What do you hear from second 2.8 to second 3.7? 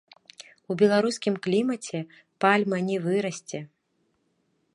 не вырасце.